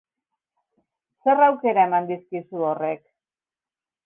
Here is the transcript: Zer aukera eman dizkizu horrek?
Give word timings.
Zer 1.25 1.43
aukera 1.49 1.85
eman 1.91 2.09
dizkizu 2.13 2.67
horrek? 2.71 3.05